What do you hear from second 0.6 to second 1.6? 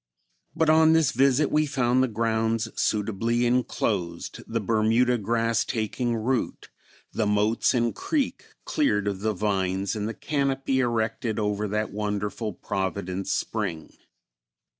on this visit